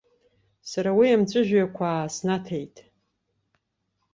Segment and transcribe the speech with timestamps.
[0.69, 2.75] Сара уи амҵәыжәҩақәа ааснаҭеит.